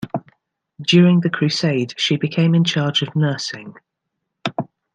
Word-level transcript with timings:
During 0.81 1.19
the 1.19 1.29
Crusade, 1.29 1.93
she 1.95 2.17
became 2.17 2.55
in 2.55 2.63
charge 2.63 3.03
of 3.03 3.15
nursing. 3.15 3.75